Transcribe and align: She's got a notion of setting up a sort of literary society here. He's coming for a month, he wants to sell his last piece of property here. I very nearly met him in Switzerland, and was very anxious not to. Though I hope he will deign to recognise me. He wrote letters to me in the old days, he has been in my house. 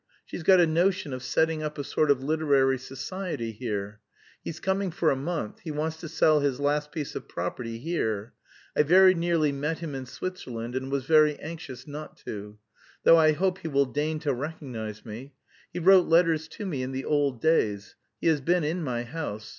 She's 0.25 0.41
got 0.41 0.59
a 0.59 0.65
notion 0.65 1.13
of 1.13 1.21
setting 1.21 1.61
up 1.61 1.77
a 1.77 1.83
sort 1.83 2.09
of 2.09 2.23
literary 2.23 2.79
society 2.79 3.51
here. 3.51 3.99
He's 4.43 4.59
coming 4.59 4.89
for 4.89 5.11
a 5.11 5.15
month, 5.15 5.59
he 5.59 5.69
wants 5.69 5.97
to 5.97 6.09
sell 6.09 6.39
his 6.39 6.59
last 6.59 6.91
piece 6.91 7.13
of 7.13 7.27
property 7.27 7.77
here. 7.77 8.33
I 8.75 8.81
very 8.81 9.13
nearly 9.13 9.51
met 9.51 9.77
him 9.77 9.93
in 9.93 10.07
Switzerland, 10.07 10.73
and 10.73 10.91
was 10.91 11.05
very 11.05 11.37
anxious 11.37 11.85
not 11.85 12.17
to. 12.25 12.57
Though 13.03 13.17
I 13.17 13.33
hope 13.33 13.59
he 13.59 13.67
will 13.67 13.85
deign 13.85 14.17
to 14.21 14.33
recognise 14.33 15.05
me. 15.05 15.35
He 15.71 15.77
wrote 15.77 16.07
letters 16.07 16.47
to 16.47 16.65
me 16.65 16.81
in 16.81 16.93
the 16.93 17.05
old 17.05 17.39
days, 17.39 17.93
he 18.19 18.25
has 18.25 18.41
been 18.41 18.63
in 18.63 18.83
my 18.83 19.03
house. 19.03 19.49